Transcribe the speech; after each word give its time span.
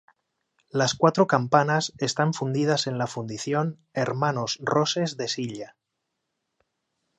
Las 0.71 0.95
cuatro 0.95 1.27
campanas 1.27 1.93
están 1.99 2.33
fundidas 2.33 2.87
en 2.87 2.97
la 2.97 3.05
Fundición 3.05 3.77
Hermanos 3.93 4.57
Roses 4.59 5.15
de 5.15 5.27
Silla. 5.27 5.75